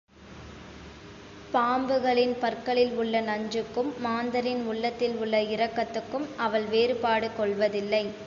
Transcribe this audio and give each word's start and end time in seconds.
பாம்புகளின் 1.53 2.33
பற்களில் 2.39 2.93
உள்ள 2.93 3.21
நஞ்சுக்கும் 3.21 3.91
மாந்தரின் 3.99 4.63
உள்ளத்தில் 4.65 5.15
உள்ள 5.15 5.41
இரக்கத்துக்கும் 5.41 6.27
அவள் 6.37 6.65
வேறுபாடு 6.65 7.29
கொள்வதில்லை. 7.37 8.03